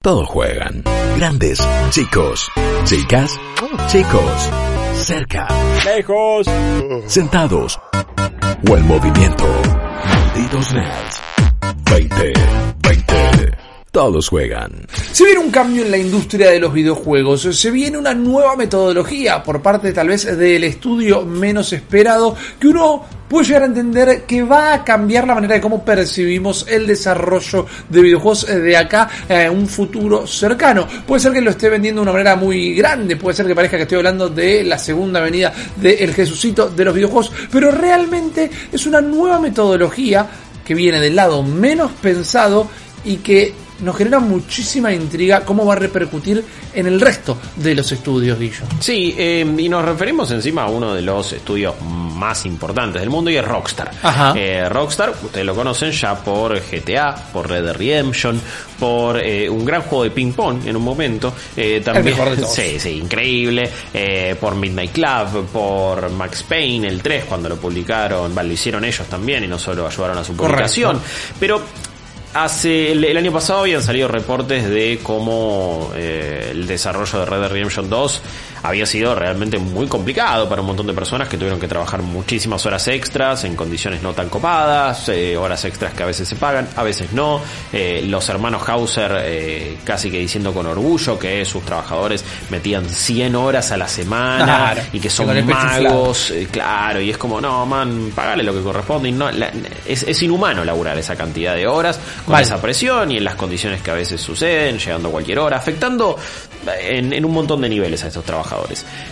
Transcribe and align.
Todos 0.00 0.28
juegan. 0.28 0.84
Grandes, 1.16 1.58
chicos, 1.90 2.48
chicas, 2.84 3.36
chicos, 3.88 4.50
cerca, 4.94 5.48
Lejos. 5.84 6.46
sentados 7.06 7.80
o 8.70 8.76
en 8.76 8.86
movimiento. 8.86 9.44
Malditos 10.06 10.72
nerds. 10.72 11.20
20, 11.90 12.32
20. 12.80 13.58
Todos 13.90 14.28
juegan. 14.28 14.86
Se 15.10 15.24
viene 15.24 15.40
un 15.40 15.50
cambio 15.50 15.84
en 15.84 15.90
la 15.90 15.98
industria 15.98 16.50
de 16.50 16.60
los 16.60 16.72
videojuegos, 16.72 17.40
se 17.42 17.70
viene 17.72 17.98
una 17.98 18.14
nueva 18.14 18.54
metodología 18.54 19.42
por 19.42 19.60
parte 19.60 19.92
tal 19.92 20.06
vez 20.06 20.24
del 20.38 20.62
estudio 20.62 21.24
menos 21.24 21.72
esperado 21.72 22.36
que 22.60 22.68
uno 22.68 23.04
puede 23.28 23.46
llegar 23.46 23.62
a 23.62 23.66
entender 23.66 24.24
que 24.24 24.42
va 24.42 24.74
a 24.74 24.84
cambiar 24.84 25.26
la 25.26 25.34
manera 25.34 25.54
de 25.54 25.60
cómo 25.60 25.84
percibimos 25.84 26.66
el 26.68 26.86
desarrollo 26.86 27.66
de 27.88 28.02
videojuegos 28.02 28.46
de 28.46 28.76
acá 28.76 29.08
a 29.28 29.50
un 29.50 29.66
futuro 29.66 30.26
cercano. 30.26 30.86
Puede 31.06 31.20
ser 31.20 31.32
que 31.32 31.40
lo 31.40 31.50
esté 31.50 31.68
vendiendo 31.68 32.00
de 32.00 32.02
una 32.04 32.12
manera 32.12 32.36
muy 32.36 32.74
grande, 32.74 33.16
puede 33.16 33.36
ser 33.36 33.46
que 33.46 33.54
parezca 33.54 33.76
que 33.76 33.84
estoy 33.84 33.98
hablando 33.98 34.28
de 34.28 34.64
la 34.64 34.78
segunda 34.78 35.20
venida 35.20 35.52
del 35.76 36.14
Jesucito 36.14 36.68
de 36.68 36.84
los 36.84 36.94
videojuegos, 36.94 37.32
pero 37.50 37.70
realmente 37.70 38.50
es 38.72 38.86
una 38.86 39.00
nueva 39.00 39.38
metodología 39.38 40.26
que 40.64 40.74
viene 40.74 41.00
del 41.00 41.16
lado 41.16 41.42
menos 41.42 41.92
pensado 41.92 42.68
y 43.04 43.16
que 43.16 43.54
nos 43.80 43.96
genera 43.96 44.18
muchísima 44.18 44.92
intriga 44.92 45.40
cómo 45.44 45.64
va 45.64 45.74
a 45.74 45.76
repercutir 45.76 46.44
en 46.72 46.86
el 46.86 47.00
resto 47.00 47.38
de 47.56 47.74
los 47.74 47.90
estudios, 47.92 48.38
Guillo. 48.38 48.64
Sí, 48.80 49.14
eh, 49.16 49.46
y 49.58 49.68
nos 49.68 49.84
referimos 49.84 50.30
encima 50.30 50.64
a 50.64 50.68
uno 50.68 50.94
de 50.94 51.02
los 51.02 51.32
estudios 51.32 51.74
más 51.82 52.44
importantes 52.46 53.00
del 53.00 53.10
mundo 53.10 53.30
y 53.30 53.36
es 53.36 53.44
Rockstar. 53.44 53.90
Ajá. 54.02 54.34
Eh, 54.36 54.68
Rockstar, 54.68 55.10
ustedes 55.10 55.46
lo 55.46 55.54
conocen 55.54 55.92
ya 55.92 56.16
por 56.16 56.58
GTA, 56.60 57.14
por 57.32 57.48
Red 57.48 57.64
Dead 57.64 57.76
Redemption, 57.76 58.40
por 58.78 59.18
eh, 59.18 59.48
un 59.48 59.64
gran 59.64 59.82
juego 59.82 60.04
de 60.04 60.10
ping 60.10 60.32
pong 60.32 60.66
en 60.66 60.76
un 60.76 60.82
momento. 60.82 61.32
Eh, 61.56 61.80
también, 61.84 62.16
mejor 62.16 62.30
de 62.30 62.36
todos. 62.42 62.54
Sí, 62.54 62.78
sí, 62.80 62.90
increíble. 62.98 63.70
Por 64.40 64.54
Midnight 64.56 64.92
Club, 64.92 65.46
por 65.52 66.10
Max 66.10 66.42
Payne, 66.42 66.88
el 66.88 67.00
3, 67.02 67.24
cuando 67.26 67.48
lo 67.48 67.56
publicaron, 67.56 68.34
vale, 68.34 68.48
lo 68.48 68.54
hicieron 68.54 68.84
ellos 68.84 69.06
también 69.08 69.44
y 69.44 69.46
no 69.46 69.58
solo 69.58 69.86
ayudaron 69.86 70.18
a 70.18 70.24
su 70.24 70.36
Correcto. 70.36 70.54
publicación. 70.56 71.00
Pero 71.38 71.62
Hace 72.34 72.92
el, 72.92 73.04
el 73.04 73.16
año 73.16 73.32
pasado 73.32 73.60
habían 73.60 73.82
salido 73.82 74.06
reportes 74.06 74.68
de 74.68 75.00
cómo 75.02 75.90
eh, 75.96 76.50
el 76.52 76.66
desarrollo 76.66 77.20
de 77.20 77.24
Red 77.24 77.40
Dead 77.40 77.50
Redemption 77.50 77.88
2 77.88 78.22
había 78.62 78.86
sido 78.86 79.14
realmente 79.14 79.58
muy 79.58 79.86
complicado 79.86 80.48
para 80.48 80.60
un 80.60 80.66
montón 80.68 80.86
de 80.86 80.92
personas 80.92 81.28
que 81.28 81.36
tuvieron 81.36 81.60
que 81.60 81.68
trabajar 81.68 82.02
muchísimas 82.02 82.64
horas 82.66 82.86
extras 82.88 83.44
en 83.44 83.56
condiciones 83.56 84.02
no 84.02 84.12
tan 84.14 84.28
copadas, 84.28 85.08
eh, 85.08 85.36
horas 85.36 85.64
extras 85.64 85.92
que 85.94 86.02
a 86.02 86.06
veces 86.06 86.28
se 86.28 86.36
pagan, 86.36 86.68
a 86.76 86.82
veces 86.82 87.12
no. 87.12 87.40
Eh, 87.72 88.02
los 88.06 88.28
hermanos 88.28 88.62
Hauser 88.68 89.12
eh, 89.24 89.78
casi 89.84 90.10
que 90.10 90.18
diciendo 90.18 90.52
con 90.52 90.66
orgullo 90.66 91.18
que 91.18 91.44
sus 91.44 91.64
trabajadores 91.64 92.24
metían 92.50 92.88
100 92.88 93.34
horas 93.36 93.70
a 93.72 93.76
la 93.76 93.88
semana 93.88 94.44
Claro, 94.44 94.82
y 94.92 95.00
que 95.00 95.10
son 95.10 95.26
magos, 95.46 96.32
claro, 96.50 97.00
y 97.00 97.10
es 97.10 97.18
como, 97.18 97.40
no, 97.40 97.66
man, 97.66 98.12
pagale 98.14 98.42
lo 98.42 98.52
que 98.54 98.60
corresponde. 98.62 99.08
Y 99.08 99.12
no, 99.12 99.30
la- 99.30 99.50
es, 99.86 100.02
es 100.02 100.22
inhumano 100.22 100.64
laburar 100.64 100.96
esa 100.98 101.16
cantidad 101.16 101.54
de 101.54 101.66
horas 101.66 101.98
con 102.24 102.32
Vale. 102.32 102.44
esa 102.44 102.60
presión 102.60 103.10
y 103.12 103.16
en 103.18 103.24
las 103.24 103.34
condiciones 103.34 103.82
que 103.82 103.90
a 103.90 103.94
veces 103.94 104.20
suceden, 104.20 104.78
llegando 104.78 105.08
a 105.08 105.12
cualquier 105.12 105.38
hora, 105.38 105.56
afectando 105.56 106.16
en, 106.82 107.12
en 107.12 107.24
un 107.24 107.32
montón 107.32 107.60
de 107.60 107.68
niveles 107.68 108.02
a 108.04 108.08
estos 108.08 108.24
trabajadores. 108.24 108.47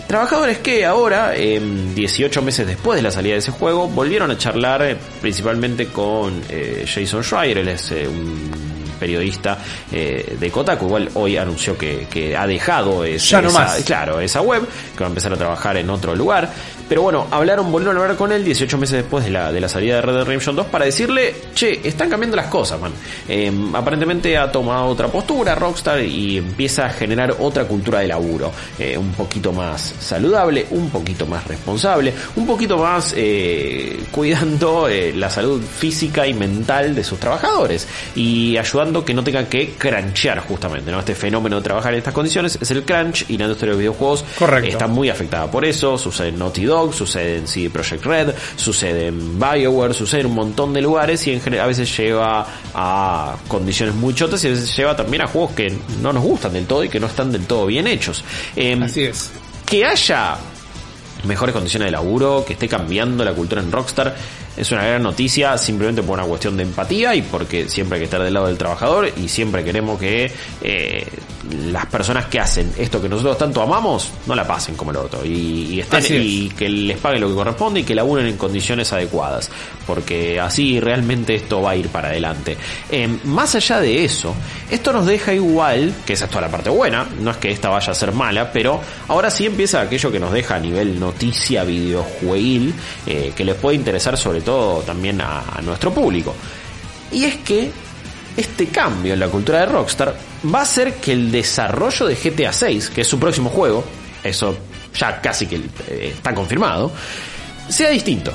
Trabajadores 0.06 0.58
que 0.58 0.84
ahora, 0.84 1.34
em, 1.36 1.94
18 1.94 2.42
meses 2.42 2.66
después 2.66 2.96
de 2.96 3.02
la 3.02 3.10
salida 3.10 3.32
de 3.34 3.38
ese 3.40 3.50
juego, 3.52 3.88
volvieron 3.88 4.30
a 4.30 4.38
charlar 4.38 4.82
eh, 4.82 4.96
principalmente 5.20 5.86
con 5.88 6.40
eh, 6.48 6.84
Jason 6.86 7.22
Schreier, 7.22 7.58
él 7.58 7.68
es 7.68 7.90
eh, 7.92 8.06
un 8.08 8.50
periodista 8.98 9.58
eh, 9.92 10.36
de 10.40 10.50
Kotaku, 10.50 10.86
igual 10.86 11.10
hoy 11.14 11.36
anunció 11.36 11.76
que, 11.76 12.06
que 12.10 12.34
ha 12.34 12.46
dejado 12.46 13.04
esa, 13.04 13.26
Ya 13.36 13.42
no 13.42 13.48
esa- 13.48 13.58
más. 13.58 13.82
claro, 13.84 14.20
esa 14.20 14.40
web, 14.40 14.62
que 14.94 15.00
va 15.00 15.06
a 15.06 15.08
empezar 15.10 15.32
a 15.34 15.36
trabajar 15.36 15.76
en 15.76 15.90
otro 15.90 16.14
lugar. 16.16 16.50
Pero 16.88 17.02
bueno, 17.02 17.26
hablaron, 17.30 17.70
volvieron 17.72 17.96
a 17.96 18.00
hablar 18.02 18.16
con 18.16 18.32
él 18.32 18.44
18 18.44 18.78
meses 18.78 18.96
después 19.02 19.24
de 19.24 19.30
la, 19.30 19.52
de 19.52 19.60
la 19.60 19.68
salida 19.68 19.96
de 19.96 20.02
Red 20.02 20.14
Dead 20.14 20.24
Redemption 20.24 20.56
2 20.56 20.66
para 20.66 20.84
decirle, 20.84 21.34
che, 21.54 21.80
están 21.82 22.08
cambiando 22.08 22.36
las 22.36 22.46
cosas, 22.46 22.80
man. 22.80 22.92
Eh, 23.28 23.52
aparentemente 23.74 24.36
ha 24.36 24.50
tomado 24.50 24.86
otra 24.86 25.08
postura 25.08 25.54
Rockstar 25.54 26.00
y 26.00 26.38
empieza 26.38 26.86
a 26.86 26.90
generar 26.90 27.36
otra 27.38 27.64
cultura 27.64 28.00
de 28.00 28.08
laburo. 28.08 28.52
Eh, 28.78 28.96
un 28.96 29.12
poquito 29.12 29.52
más 29.52 29.94
saludable, 30.00 30.66
un 30.70 30.90
poquito 30.90 31.26
más 31.26 31.46
responsable, 31.46 32.12
un 32.36 32.46
poquito 32.46 32.78
más 32.78 33.14
eh, 33.16 34.00
cuidando 34.10 34.88
eh, 34.88 35.12
la 35.14 35.30
salud 35.30 35.62
física 35.62 36.26
y 36.26 36.34
mental 36.34 36.94
de 36.94 37.02
sus 37.02 37.18
trabajadores 37.18 37.88
y 38.14 38.56
ayudando 38.56 39.04
que 39.04 39.14
no 39.14 39.24
tengan 39.24 39.46
que 39.46 39.74
crunchear 39.78 40.40
justamente, 40.40 40.90
¿no? 40.90 40.98
Este 40.98 41.14
fenómeno 41.14 41.56
de 41.56 41.62
trabajar 41.62 41.92
en 41.94 41.98
estas 41.98 42.14
condiciones 42.14 42.58
es 42.60 42.70
el 42.70 42.84
crunch 42.84 43.24
y 43.28 43.38
la 43.38 43.44
industria 43.44 43.68
de 43.68 43.72
los 43.72 43.78
videojuegos 43.78 44.24
Correcto. 44.38 44.68
está 44.68 44.86
muy 44.86 45.08
afectada 45.08 45.50
por 45.50 45.64
eso, 45.64 45.96
sucede 45.98 46.28
en 46.28 46.38
Naughty 46.38 46.64
Dog, 46.64 46.75
sucede 46.92 47.36
en 47.38 47.48
CD 47.48 47.70
Projekt 47.70 48.04
Red, 48.04 48.34
sucede 48.56 49.08
en 49.08 49.38
BioWare, 49.38 49.94
sucede 49.94 50.20
en 50.22 50.26
un 50.26 50.34
montón 50.34 50.72
de 50.72 50.80
lugares 50.82 51.26
y 51.26 51.32
en 51.32 51.40
general 51.40 51.64
a 51.66 51.68
veces 51.68 51.96
lleva 51.96 52.46
a 52.74 53.36
condiciones 53.48 53.94
muy 53.94 54.14
chotas 54.14 54.42
y 54.44 54.48
a 54.48 54.50
veces 54.50 54.76
lleva 54.76 54.96
también 54.96 55.22
a 55.22 55.26
juegos 55.26 55.52
que 55.52 55.72
no 56.02 56.12
nos 56.12 56.22
gustan 56.22 56.52
del 56.52 56.66
todo 56.66 56.84
y 56.84 56.88
que 56.88 57.00
no 57.00 57.06
están 57.06 57.32
del 57.32 57.46
todo 57.46 57.66
bien 57.66 57.86
hechos. 57.86 58.24
Em, 58.54 58.82
Así 58.82 59.04
es. 59.04 59.30
que 59.64 59.84
haya 59.84 60.36
mejores 61.24 61.52
condiciones 61.52 61.86
de 61.86 61.92
laburo, 61.92 62.44
que 62.46 62.52
esté 62.52 62.68
cambiando 62.68 63.24
la 63.24 63.32
cultura 63.32 63.60
en 63.60 63.72
Rockstar, 63.72 64.14
es 64.56 64.70
una 64.72 64.84
gran 64.84 65.02
noticia 65.02 65.56
simplemente 65.58 66.02
por 66.02 66.18
una 66.18 66.26
cuestión 66.28 66.56
de 66.56 66.62
empatía 66.62 67.14
y 67.14 67.22
porque 67.22 67.68
siempre 67.68 67.96
hay 67.96 68.00
que 68.00 68.04
estar 68.06 68.22
del 68.22 68.32
lado 68.34 68.46
del 68.46 68.56
trabajador 68.58 69.10
y 69.16 69.28
siempre 69.28 69.62
queremos 69.64 69.98
que 69.98 70.30
eh, 70.62 71.06
las 71.70 71.86
personas 71.86 72.26
que 72.26 72.40
hacen 72.40 72.72
esto 72.78 73.00
que 73.00 73.08
nosotros 73.08 73.38
tanto 73.38 73.62
amamos 73.62 74.10
no 74.26 74.34
la 74.34 74.46
pasen 74.46 74.74
como 74.74 74.90
el 74.90 74.96
otro 74.96 75.24
y, 75.24 75.74
y 75.74 75.80
estén 75.80 75.98
Así 76.00 76.16
es. 76.16 76.22
y 76.24 76.48
que 76.50 76.68
les 76.68 76.98
paguen 76.98 77.20
lo 77.20 77.28
que 77.28 77.34
corresponde 77.34 77.80
y 77.80 77.82
que 77.84 77.94
laburen 77.94 78.26
en 78.26 78.36
condiciones 78.36 78.92
adecuadas 78.92 79.50
porque 79.86 80.40
así 80.40 80.80
realmente 80.80 81.34
esto 81.34 81.62
va 81.62 81.70
a 81.72 81.76
ir 81.76 81.88
para 81.88 82.08
adelante 82.08 82.56
Eh, 82.90 83.08
más 83.24 83.54
allá 83.54 83.80
de 83.80 84.04
eso 84.04 84.34
esto 84.70 84.92
nos 84.92 85.06
deja 85.06 85.32
igual 85.34 85.92
que 86.04 86.14
esa 86.14 86.24
es 86.24 86.30
toda 86.30 86.42
la 86.42 86.50
parte 86.50 86.70
buena 86.70 87.06
no 87.20 87.30
es 87.30 87.36
que 87.36 87.50
esta 87.50 87.68
vaya 87.68 87.92
a 87.92 87.94
ser 87.94 88.12
mala 88.12 88.50
pero 88.52 88.80
ahora 89.08 89.30
sí 89.30 89.46
empieza 89.46 89.80
aquello 89.80 90.10
que 90.10 90.18
nos 90.18 90.32
deja 90.32 90.56
a 90.56 90.60
nivel 90.60 90.98
noticia 90.98 91.62
videojueguil 91.64 92.74
eh, 93.06 93.32
que 93.36 93.44
les 93.44 93.54
puede 93.56 93.76
interesar 93.76 94.16
sobre 94.16 94.40
todo 94.46 94.80
también 94.80 95.20
a, 95.20 95.42
a 95.58 95.60
nuestro 95.60 95.92
público 95.92 96.34
y 97.12 97.24
es 97.24 97.36
que 97.36 97.70
este 98.36 98.66
cambio 98.68 99.14
en 99.14 99.20
la 99.20 99.28
cultura 99.28 99.60
de 99.60 99.66
Rockstar 99.66 100.14
va 100.54 100.60
a 100.60 100.62
hacer 100.62 100.94
que 100.94 101.12
el 101.12 101.30
desarrollo 101.30 102.06
de 102.06 102.14
GTA 102.14 102.52
6, 102.52 102.90
que 102.90 103.00
es 103.02 103.08
su 103.08 103.18
próximo 103.18 103.50
juego, 103.50 103.84
eso 104.22 104.56
ya 104.94 105.20
casi 105.20 105.46
que 105.46 105.56
eh, 105.56 106.12
está 106.14 106.34
confirmado, 106.34 106.92
sea 107.68 107.90
distinto. 107.90 108.32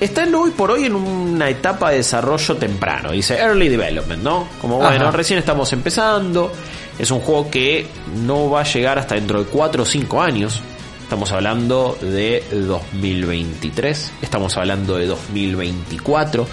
Están 0.00 0.34
hoy 0.34 0.50
por 0.52 0.70
hoy 0.70 0.86
en 0.86 0.94
una 0.94 1.50
etapa 1.50 1.90
de 1.90 1.98
desarrollo 1.98 2.56
temprano, 2.56 3.12
dice 3.12 3.36
Early 3.36 3.68
Development, 3.68 4.22
¿no? 4.22 4.48
Como 4.58 4.78
bueno, 4.78 5.08
Ajá. 5.08 5.10
recién 5.10 5.38
estamos 5.38 5.70
empezando, 5.74 6.50
es 6.98 7.10
un 7.10 7.20
juego 7.20 7.50
que 7.50 7.86
no 8.24 8.48
va 8.48 8.60
a 8.60 8.64
llegar 8.64 8.98
hasta 8.98 9.16
dentro 9.16 9.44
de 9.44 9.50
4 9.50 9.82
o 9.82 9.86
5 9.86 10.22
años. 10.22 10.62
Estamos 11.10 11.32
hablando 11.32 11.98
de 12.00 12.44
2023, 12.52 14.12
estamos 14.22 14.56
hablando 14.56 14.96
de 14.96 15.06
2024. 15.06 16.46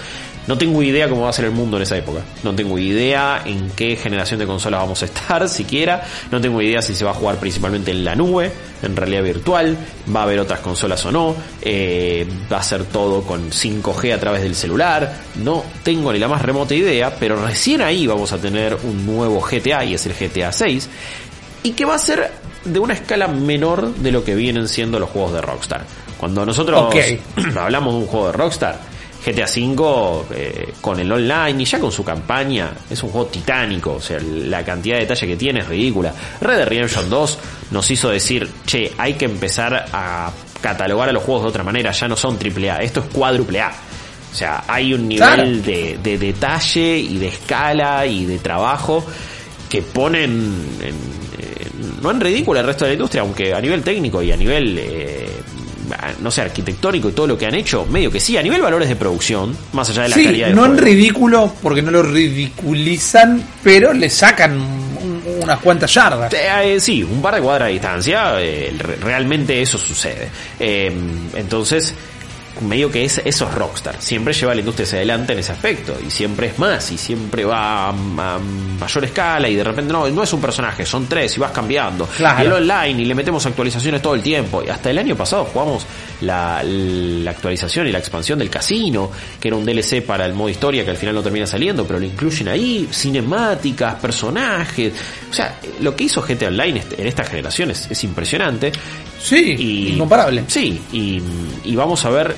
No 0.47 0.57
tengo 0.57 0.81
idea 0.81 1.07
cómo 1.07 1.21
va 1.21 1.29
a 1.29 1.33
ser 1.33 1.45
el 1.45 1.51
mundo 1.51 1.77
en 1.77 1.83
esa 1.83 1.95
época. 1.95 2.21
No 2.41 2.55
tengo 2.55 2.79
idea 2.79 3.43
en 3.45 3.69
qué 3.75 3.95
generación 3.95 4.39
de 4.39 4.47
consolas 4.47 4.79
vamos 4.79 5.03
a 5.03 5.05
estar 5.05 5.47
siquiera. 5.49 6.03
No 6.31 6.41
tengo 6.41 6.59
idea 6.59 6.81
si 6.81 6.95
se 6.95 7.05
va 7.05 7.11
a 7.11 7.13
jugar 7.13 7.35
principalmente 7.37 7.91
en 7.91 8.03
la 8.03 8.15
nube, 8.15 8.51
en 8.81 8.95
realidad 8.95 9.21
virtual. 9.21 9.77
Va 10.13 10.21
a 10.21 10.23
haber 10.23 10.39
otras 10.39 10.61
consolas 10.61 11.05
o 11.05 11.11
no. 11.11 11.35
Eh, 11.61 12.27
va 12.51 12.57
a 12.57 12.63
ser 12.63 12.85
todo 12.85 13.21
con 13.21 13.51
5G 13.51 14.11
a 14.11 14.19
través 14.19 14.41
del 14.41 14.55
celular. 14.55 15.21
No 15.35 15.65
tengo 15.83 16.11
ni 16.11 16.17
la 16.17 16.29
más 16.29 16.41
remota 16.41 16.73
idea, 16.73 17.15
pero 17.15 17.45
recién 17.45 17.83
ahí 17.83 18.07
vamos 18.07 18.33
a 18.33 18.39
tener 18.39 18.75
un 18.85 19.05
nuevo 19.05 19.39
GTA 19.39 19.85
y 19.85 19.93
es 19.93 20.03
el 20.07 20.13
GTA 20.13 20.51
6. 20.51 20.89
Y 21.61 21.73
que 21.73 21.85
va 21.85 21.93
a 21.93 21.99
ser 21.99 22.31
de 22.67 22.79
una 22.79 22.93
escala 22.93 23.27
menor 23.27 23.93
de 23.95 24.11
lo 24.11 24.23
que 24.23 24.35
vienen 24.35 24.67
siendo 24.67 24.99
los 24.99 25.09
juegos 25.09 25.33
de 25.33 25.41
Rockstar. 25.41 25.85
Cuando 26.17 26.45
nosotros 26.45 26.93
hablamos 27.57 27.93
de 27.93 27.99
un 27.99 28.07
juego 28.07 28.27
de 28.27 28.33
Rockstar, 28.33 28.79
GTA 29.25 29.45
V 29.45 30.25
eh, 30.35 30.73
con 30.79 30.99
el 30.99 31.11
online 31.11 31.63
y 31.63 31.65
ya 31.65 31.79
con 31.79 31.91
su 31.91 32.03
campaña 32.03 32.71
es 32.89 33.01
un 33.03 33.09
juego 33.09 33.27
titánico, 33.27 33.93
o 33.93 34.01
sea, 34.01 34.19
la 34.21 34.63
cantidad 34.63 34.95
de 34.95 35.01
detalle 35.01 35.27
que 35.27 35.35
tiene 35.35 35.59
es 35.59 35.67
ridícula. 35.67 36.13
Red 36.39 36.57
Dead 36.57 36.67
Redemption 36.67 37.09
2 37.09 37.39
nos 37.71 37.91
hizo 37.91 38.09
decir, 38.09 38.49
che, 38.65 38.93
hay 38.97 39.15
que 39.15 39.25
empezar 39.25 39.85
a 39.91 40.31
catalogar 40.61 41.09
a 41.09 41.11
los 41.11 41.23
juegos 41.23 41.43
de 41.43 41.49
otra 41.49 41.63
manera, 41.63 41.91
ya 41.91 42.07
no 42.07 42.15
son 42.15 42.37
AAA, 42.37 42.77
esto 42.83 43.01
es 43.01 43.07
cuádruple 43.07 43.61
A. 43.61 43.71
O 44.31 44.35
sea, 44.35 44.63
hay 44.67 44.93
un 44.93 45.07
nivel 45.07 45.63
de, 45.63 45.99
de, 46.01 46.17
detalle 46.17 46.97
y 46.97 47.17
de 47.17 47.27
escala 47.27 48.05
y 48.05 48.25
de 48.25 48.39
trabajo 48.39 49.05
que 49.69 49.81
ponen 49.81 50.53
en, 50.81 50.95
no 52.01 52.11
en 52.11 52.19
ridículo 52.21 52.59
el 52.59 52.65
resto 52.65 52.85
de 52.85 52.91
la 52.91 52.93
industria, 52.93 53.21
aunque 53.21 53.53
a 53.53 53.61
nivel 53.61 53.83
técnico 53.83 54.21
y 54.21 54.31
a 54.31 54.37
nivel 54.37 54.77
eh, 54.79 55.27
no 56.21 56.31
sé, 56.31 56.41
arquitectónico 56.41 57.09
y 57.09 57.11
todo 57.13 57.27
lo 57.27 57.37
que 57.37 57.45
han 57.45 57.55
hecho, 57.55 57.85
medio 57.85 58.11
que 58.11 58.19
sí, 58.19 58.37
a 58.37 58.43
nivel 58.43 58.61
valores 58.61 58.89
de 58.89 58.95
producción, 58.95 59.55
más 59.73 59.89
allá 59.89 60.03
de 60.03 60.09
la 60.09 60.15
sí, 60.15 60.25
calidad 60.25 60.49
No 60.49 60.65
en 60.65 60.77
ridículo, 60.77 61.53
porque 61.61 61.81
no 61.81 61.91
lo 61.91 62.03
ridiculizan, 62.03 63.43
pero 63.63 63.93
le 63.93 64.09
sacan 64.09 64.59
unas 65.41 65.59
cuantas 65.59 65.93
yardas. 65.93 66.33
Eh, 66.33 66.75
eh, 66.75 66.79
sí, 66.79 67.03
un 67.03 67.21
par 67.21 67.35
de 67.35 67.41
cuadras 67.41 67.67
de 67.67 67.73
distancia, 67.73 68.41
eh, 68.41 68.73
realmente 69.01 69.61
eso 69.61 69.77
sucede. 69.77 70.29
entonces, 70.59 71.93
medio 72.61 72.91
que 72.91 73.05
es, 73.05 73.21
eso 73.23 73.47
es 73.47 73.53
Rockstar. 73.53 74.01
Siempre 74.01 74.33
lleva 74.33 74.51
a 74.51 74.55
la 74.55 74.61
industria 74.61 74.85
hacia 74.85 74.97
adelante 74.97 75.33
en 75.33 75.39
ese 75.39 75.51
aspecto. 75.51 75.97
Y 76.05 76.09
siempre 76.09 76.47
es 76.47 76.59
más. 76.59 76.91
Y 76.91 76.97
siempre 76.97 77.45
va 77.45 77.89
a, 77.89 77.91
mayor 77.91 79.05
escala. 79.05 79.49
Y 79.49 79.55
de 79.55 79.63
repente 79.63 79.91
no, 79.91 80.07
no 80.09 80.23
es 80.23 80.33
un 80.33 80.41
personaje, 80.41 80.85
son 80.85 81.07
tres 81.07 81.35
y 81.37 81.39
vas 81.39 81.51
cambiando. 81.51 82.07
Y 82.19 82.41
el 82.41 82.51
online 82.51 83.01
y 83.01 83.05
le 83.05 83.15
metemos 83.15 83.45
actualizaciones 83.45 84.01
todo 84.01 84.15
el 84.15 84.21
tiempo. 84.21 84.63
Y 84.63 84.69
hasta 84.69 84.89
el 84.89 84.97
año 84.97 85.15
pasado 85.15 85.45
jugamos 85.45 85.85
la, 86.21 86.63
la, 86.63 87.31
actualización 87.31 87.87
y 87.87 87.91
la 87.91 87.99
expansión 87.99 88.39
del 88.39 88.49
casino. 88.49 89.11
Que 89.39 89.49
era 89.49 89.57
un 89.57 89.65
DLC 89.65 90.01
para 90.01 90.25
el 90.25 90.33
modo 90.33 90.49
historia 90.49 90.83
que 90.83 90.91
al 90.91 90.97
final 90.97 91.15
no 91.15 91.23
termina 91.23 91.45
saliendo. 91.45 91.85
Pero 91.85 91.99
lo 91.99 92.05
incluyen 92.05 92.47
ahí. 92.47 92.87
Cinemáticas, 92.91 93.95
personajes. 93.95 94.93
O 95.29 95.33
sea, 95.33 95.59
lo 95.81 95.95
que 95.95 96.05
hizo 96.05 96.21
GTA 96.21 96.47
Online 96.47 96.83
en 96.97 97.07
esta 97.07 97.23
generación 97.23 97.71
es, 97.71 97.89
es 97.89 98.03
impresionante. 98.03 98.71
Sí, 99.19 99.55
y, 99.57 99.93
incomparable. 99.93 100.43
Sí, 100.47 100.81
y, 100.91 101.21
y 101.65 101.75
vamos 101.75 102.03
a 102.05 102.09
ver 102.09 102.35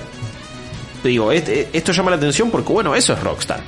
digo, 1.07 1.31
este, 1.31 1.69
esto 1.73 1.91
llama 1.91 2.11
la 2.11 2.17
atención 2.17 2.51
porque, 2.51 2.73
bueno, 2.73 2.95
eso 2.95 3.13
es 3.13 3.19
Rockstar. 3.21 3.61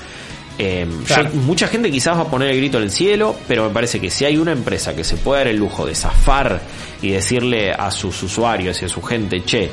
Eh, 0.57 0.86
mucha 1.33 1.68
gente 1.68 1.89
quizás 1.89 2.16
va 2.18 2.22
a 2.22 2.30
poner 2.30 2.51
el 2.51 2.57
grito 2.57 2.78
en 2.78 2.83
el 2.83 2.92
cielo, 2.92 3.36
pero 3.48 3.68
me 3.68 3.74
parece 3.74 4.00
que 4.00 4.12
si 4.12 4.25
hay 4.25 4.38
una 4.38 4.51
empresa 4.51 4.95
que 4.95 5.04
se 5.04 5.18
puede 5.18 5.39
dar 5.39 5.48
el 5.48 5.57
lujo 5.57 5.86
de 5.86 5.95
zafar 5.95 6.62
y 7.01 7.10
decirle 7.10 7.72
a 7.72 7.89
sus 7.89 8.22
usuarios 8.22 8.80
y 8.81 8.86
a 8.86 8.89
su 8.89 9.01
gente, 9.01 9.44
che, 9.44 9.72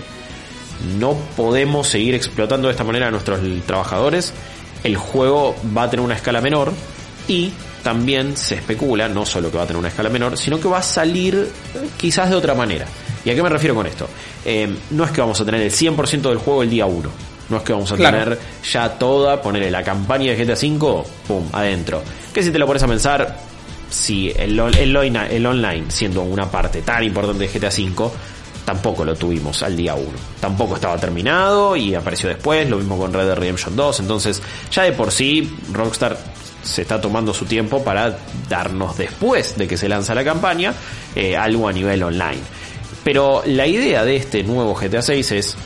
no 0.98 1.14
podemos 1.36 1.88
seguir 1.88 2.14
explotando 2.14 2.68
de 2.68 2.72
esta 2.72 2.84
manera 2.84 3.08
a 3.08 3.10
nuestros 3.10 3.40
trabajadores, 3.66 4.32
el 4.84 4.96
juego 4.96 5.56
va 5.76 5.82
a 5.82 5.90
tener 5.90 6.04
una 6.04 6.14
escala 6.14 6.40
menor 6.40 6.72
y 7.26 7.52
también 7.82 8.36
se 8.36 8.54
especula, 8.54 9.08
no 9.08 9.26
solo 9.26 9.50
que 9.50 9.58
va 9.58 9.64
a 9.64 9.66
tener 9.66 9.80
una 9.80 9.88
escala 9.88 10.08
menor, 10.08 10.38
sino 10.38 10.58
que 10.60 10.68
va 10.68 10.78
a 10.78 10.82
salir 10.82 11.34
eh, 11.34 11.88
quizás 11.96 12.30
de 12.30 12.36
otra 12.36 12.54
manera. 12.54 12.86
¿Y 13.24 13.30
a 13.30 13.34
qué 13.34 13.42
me 13.42 13.48
refiero 13.48 13.74
con 13.74 13.86
esto? 13.86 14.08
Eh, 14.44 14.68
no 14.90 15.04
es 15.04 15.10
que 15.10 15.20
vamos 15.20 15.38
a 15.40 15.44
tener 15.44 15.60
el 15.60 15.70
100% 15.70 16.22
del 16.22 16.38
juego 16.38 16.62
el 16.62 16.70
día 16.70 16.86
1 16.86 17.28
no 17.48 17.56
es 17.58 17.62
que 17.62 17.72
vamos 17.72 17.90
a 17.92 17.96
tener 17.96 18.38
ya 18.70 18.90
toda, 18.98 19.40
ponerle 19.40 19.70
la 19.70 19.82
campaña 19.82 20.32
de 20.32 20.44
GTA 20.44 20.54
V, 20.54 21.04
pum, 21.26 21.48
adentro. 21.52 22.02
Que 22.32 22.42
si 22.42 22.50
te 22.50 22.58
lo 22.58 22.66
pones 22.66 22.82
a 22.82 22.86
pensar, 22.88 23.38
si 23.90 24.30
el, 24.30 24.58
el, 24.58 24.96
el 24.96 25.46
online, 25.46 25.84
siendo 25.88 26.22
una 26.22 26.50
parte 26.50 26.82
tan 26.82 27.02
importante 27.04 27.48
de 27.48 27.58
GTA 27.58 27.68
V, 27.68 28.10
tampoco 28.64 29.02
lo 29.02 29.14
tuvimos 29.14 29.62
al 29.62 29.76
día 29.76 29.94
1. 29.94 30.04
Tampoco 30.40 30.74
estaba 30.74 30.98
terminado 30.98 31.74
y 31.74 31.94
apareció 31.94 32.28
después, 32.28 32.68
lo 32.68 32.76
mismo 32.76 32.98
con 32.98 33.12
Red 33.12 33.24
Dead 33.24 33.36
Redemption 33.36 33.74
2. 33.74 34.00
Entonces, 34.00 34.42
ya 34.70 34.82
de 34.82 34.92
por 34.92 35.10
sí, 35.10 35.56
Rockstar 35.72 36.18
se 36.62 36.82
está 36.82 37.00
tomando 37.00 37.32
su 37.32 37.46
tiempo 37.46 37.82
para 37.82 38.18
darnos 38.48 38.98
después 38.98 39.56
de 39.56 39.66
que 39.66 39.78
se 39.78 39.88
lanza 39.88 40.14
la 40.14 40.22
campaña 40.22 40.74
eh, 41.14 41.34
algo 41.34 41.66
a 41.66 41.72
nivel 41.72 42.02
online. 42.02 42.42
Pero 43.04 43.42
la 43.46 43.66
idea 43.66 44.04
de 44.04 44.16
este 44.16 44.42
nuevo 44.42 44.74
GTA 44.74 45.00
6 45.00 45.32
es 45.32 45.56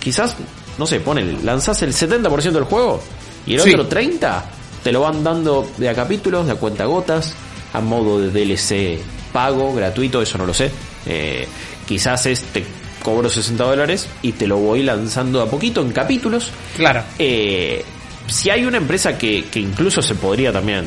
quizás 0.00 0.36
no 0.78 0.86
sé, 0.86 1.00
ponen, 1.00 1.44
lanzás 1.44 1.82
el 1.82 1.92
70% 1.92 2.52
del 2.52 2.64
juego 2.64 3.02
y 3.46 3.54
el 3.54 3.60
otro 3.60 3.88
30% 3.88 4.42
te 4.82 4.92
lo 4.92 5.00
van 5.00 5.24
dando 5.24 5.68
de 5.78 5.88
a 5.88 5.94
capítulos, 5.94 6.46
de 6.46 6.52
a 6.52 6.54
cuentagotas, 6.56 7.34
a 7.72 7.80
modo 7.80 8.20
de 8.20 8.30
DLC 8.30 9.00
pago, 9.32 9.74
gratuito, 9.74 10.22
eso 10.22 10.38
no 10.38 10.46
lo 10.46 10.54
sé. 10.54 10.70
Eh, 11.04 11.46
quizás 11.86 12.24
es 12.26 12.42
te 12.44 12.64
cobro 13.02 13.28
60 13.28 13.62
dólares 13.64 14.08
y 14.22 14.32
te 14.32 14.46
lo 14.46 14.58
voy 14.58 14.82
lanzando 14.82 15.42
a 15.42 15.50
poquito 15.50 15.82
en 15.82 15.92
capítulos. 15.92 16.50
Claro. 16.76 17.02
Eh, 17.18 17.84
si 18.28 18.50
hay 18.50 18.64
una 18.64 18.78
empresa 18.78 19.18
que, 19.18 19.44
que 19.50 19.60
incluso 19.60 20.00
se 20.00 20.14
podría 20.14 20.52
también 20.52 20.84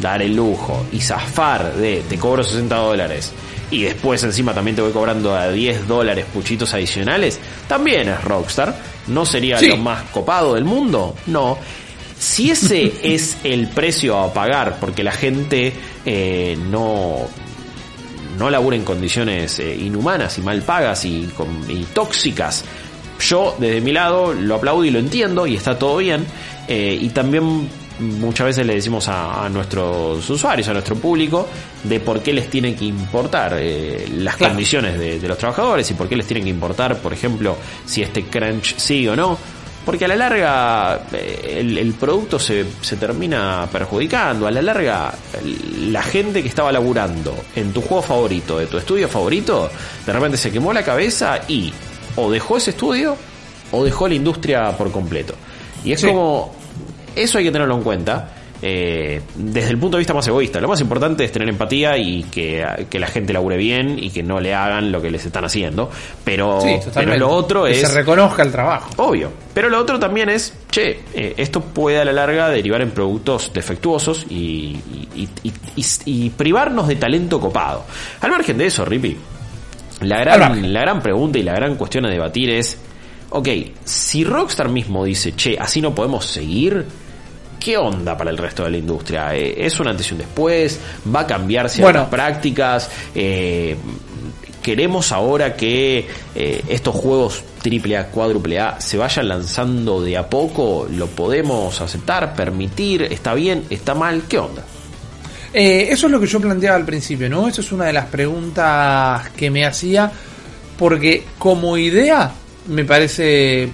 dar 0.00 0.22
el 0.22 0.34
lujo 0.34 0.86
y 0.92 1.00
zafar 1.00 1.74
de 1.74 2.02
te 2.08 2.18
cobro 2.18 2.42
60 2.42 2.74
dólares 2.76 3.32
y 3.70 3.82
después 3.82 4.22
encima 4.22 4.52
también 4.52 4.76
te 4.76 4.82
voy 4.82 4.92
cobrando 4.92 5.34
a 5.34 5.50
10 5.50 5.86
dólares 5.86 6.26
puchitos 6.32 6.72
adicionales, 6.74 7.38
también 7.68 8.08
es 8.08 8.22
Rockstar. 8.22 8.74
¿No 9.06 9.26
sería 9.26 9.60
lo 9.60 9.76
más 9.76 10.02
copado 10.10 10.54
del 10.54 10.64
mundo? 10.64 11.14
No. 11.26 11.58
Si 12.18 12.50
ese 12.50 12.92
es 13.14 13.36
el 13.44 13.68
precio 13.68 14.18
a 14.18 14.32
pagar 14.32 14.78
porque 14.80 15.02
la 15.02 15.12
gente 15.12 15.72
eh, 16.06 16.56
no, 16.70 17.26
no 18.38 18.50
labura 18.50 18.76
en 18.76 18.84
condiciones 18.84 19.58
eh, 19.58 19.74
inhumanas 19.74 20.38
y 20.38 20.42
mal 20.42 20.62
pagas 20.62 21.04
y, 21.04 21.28
y, 21.68 21.86
tóxicas, 21.92 22.64
yo 23.20 23.54
desde 23.58 23.80
mi 23.80 23.92
lado 23.92 24.32
lo 24.32 24.56
aplaudo 24.56 24.84
y 24.84 24.90
lo 24.90 24.98
entiendo 24.98 25.46
y 25.46 25.56
está 25.56 25.78
todo 25.78 25.98
bien. 25.98 26.26
Eh, 26.66 26.98
y 27.00 27.10
también 27.10 27.68
muchas 28.00 28.46
veces 28.46 28.66
le 28.66 28.74
decimos 28.74 29.08
a, 29.08 29.48
nuestros 29.48 30.28
usuarios, 30.28 30.68
a 30.68 30.72
nuestro 30.72 30.96
público, 30.96 31.48
de 31.82 32.00
por 32.00 32.20
qué 32.22 32.32
les 32.32 32.48
tiene 32.50 32.74
que 32.74 32.84
importar 32.84 33.56
eh, 33.58 34.08
las 34.16 34.36
condiciones 34.36 34.98
de, 34.98 35.28
los 35.28 35.38
trabajadores 35.38 35.90
y 35.90 35.94
por 35.94 36.08
qué 36.08 36.16
les 36.16 36.26
tiene 36.26 36.42
que 36.42 36.50
importar, 36.50 36.98
por 36.98 37.12
ejemplo, 37.12 37.56
si 37.84 38.02
este 38.02 38.24
crunch 38.24 38.76
sigue 38.76 39.10
o 39.10 39.16
no. 39.16 39.38
Porque 39.84 40.06
a 40.06 40.08
la 40.08 40.16
larga 40.16 41.08
eh, 41.12 41.58
el, 41.60 41.92
producto 41.92 42.38
se, 42.38 42.64
se, 42.80 42.96
termina 42.96 43.68
perjudicando. 43.70 44.46
A 44.46 44.50
la 44.50 44.62
larga 44.62 45.12
la 45.90 46.02
gente 46.02 46.42
que 46.42 46.48
estaba 46.48 46.72
laburando 46.72 47.34
en 47.54 47.70
tu 47.70 47.82
juego 47.82 48.02
favorito, 48.02 48.58
de 48.58 48.66
tu 48.66 48.78
estudio 48.78 49.08
favorito, 49.08 49.70
de 50.06 50.12
repente 50.12 50.38
se 50.38 50.50
quemó 50.50 50.72
la 50.72 50.82
cabeza 50.82 51.40
y 51.48 51.70
o 52.16 52.30
dejó 52.30 52.56
ese 52.56 52.70
estudio 52.70 53.14
o 53.72 53.84
dejó 53.84 54.08
la 54.08 54.14
industria 54.14 54.70
por 54.76 54.90
completo. 54.90 55.34
Y 55.84 55.92
es 55.92 56.02
como 56.02 56.63
eso 57.16 57.38
hay 57.38 57.44
que 57.44 57.52
tenerlo 57.52 57.76
en 57.76 57.82
cuenta. 57.82 58.28
Eh, 58.66 59.20
desde 59.34 59.68
el 59.68 59.78
punto 59.78 59.98
de 59.98 60.00
vista 60.00 60.14
más 60.14 60.26
egoísta. 60.26 60.58
Lo 60.58 60.68
más 60.68 60.80
importante 60.80 61.22
es 61.22 61.30
tener 61.30 61.50
empatía 61.50 61.98
y 61.98 62.22
que, 62.22 62.64
la 62.92 63.06
gente 63.08 63.34
labure 63.34 63.58
bien 63.58 63.98
y 63.98 64.08
que 64.08 64.22
no 64.22 64.40
le 64.40 64.54
hagan 64.54 64.90
lo 64.90 65.02
que 65.02 65.10
les 65.10 65.26
están 65.26 65.44
haciendo. 65.44 65.90
Pero, 66.24 66.60
lo 67.18 67.28
otro 67.28 67.66
es. 67.66 67.80
Que 67.80 67.86
se 67.86 67.94
reconozca 67.94 68.42
el 68.42 68.50
trabajo. 68.50 68.88
Obvio. 68.96 69.30
Pero 69.52 69.68
lo 69.68 69.78
otro 69.78 69.98
también 69.98 70.30
es, 70.30 70.54
che, 70.70 71.00
eh, 71.12 71.34
esto 71.36 71.60
puede 71.60 71.98
a 71.98 72.06
la 72.06 72.12
larga 72.12 72.48
derivar 72.48 72.80
en 72.80 72.92
productos 72.92 73.52
defectuosos 73.52 74.24
y, 74.30 74.80
y, 76.06 76.30
privarnos 76.30 76.88
de 76.88 76.96
talento 76.96 77.38
copado. 77.38 77.84
Al 78.22 78.30
margen 78.30 78.56
de 78.56 78.66
eso, 78.66 78.86
Rippy, 78.86 79.14
la 80.00 80.20
gran, 80.20 80.72
la 80.72 80.80
gran 80.80 81.02
pregunta 81.02 81.38
y 81.38 81.42
la 81.42 81.52
gran 81.52 81.76
cuestión 81.76 82.06
a 82.06 82.10
debatir 82.10 82.48
es. 82.48 82.78
Ok, 83.36 83.48
si 83.84 84.22
Rockstar 84.22 84.68
mismo 84.68 85.04
dice, 85.04 85.34
che, 85.34 85.56
así 85.58 85.80
no 85.80 85.92
podemos 85.92 86.24
seguir, 86.24 86.86
¿qué 87.58 87.76
onda 87.76 88.16
para 88.16 88.30
el 88.30 88.38
resto 88.38 88.62
de 88.62 88.70
la 88.70 88.76
industria? 88.76 89.34
Eh, 89.34 89.66
¿Es 89.66 89.80
una 89.80 89.90
antes 89.90 90.08
y 90.08 90.12
un 90.12 90.18
después? 90.18 90.78
¿Va 91.12 91.22
a 91.22 91.26
cambiar 91.26 91.68
ciertas 91.68 92.06
prácticas? 92.06 92.88
Eh, 93.12 93.74
¿Queremos 94.62 95.10
ahora 95.10 95.56
que 95.56 96.06
eh, 96.32 96.62
estos 96.68 96.94
juegos 96.94 97.42
AAA, 97.64 98.06
cuádruple 98.06 98.60
A 98.60 98.80
se 98.80 98.98
vayan 98.98 99.26
lanzando 99.26 100.00
de 100.00 100.16
a 100.16 100.30
poco? 100.30 100.86
¿Lo 100.88 101.08
podemos 101.08 101.80
aceptar, 101.80 102.36
permitir? 102.36 103.02
¿Está 103.02 103.34
bien? 103.34 103.64
¿Está 103.68 103.96
mal? 103.96 104.22
¿Qué 104.28 104.38
onda? 104.38 104.62
eso 105.52 106.06
es 106.06 106.12
lo 106.12 106.20
que 106.20 106.26
yo 106.26 106.40
planteaba 106.40 106.76
al 106.76 106.84
principio, 106.84 107.28
¿no? 107.28 107.48
Eso 107.48 107.62
es 107.62 107.72
una 107.72 107.86
de 107.86 107.92
las 107.92 108.06
preguntas 108.06 109.28
que 109.30 109.50
me 109.50 109.64
hacía, 109.64 110.10
porque 110.76 111.24
como 111.38 111.76
idea 111.76 112.32
me 112.66 112.84
parece 112.84 113.68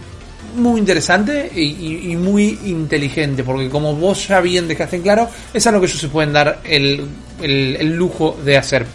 muy 0.56 0.80
interesante 0.80 1.50
y, 1.54 2.16
muy 2.16 2.59
inteligente, 2.64 3.44
porque 3.44 3.68
como 3.68 3.94
vos 3.94 4.28
ya 4.28 4.40
bien 4.40 4.66
dejaste 4.66 4.97
en 4.97 5.02
claro, 5.02 5.28
es 5.52 5.66
algo 5.66 5.80
que 5.80 5.87
ellos 5.87 6.00
se 6.00 6.09
pueden 6.09 6.32
dar 6.32 6.61
el, 6.64 7.06
el, 7.40 7.94
lujo 7.94 8.38
de 8.44 8.56
hacer. 8.56 8.87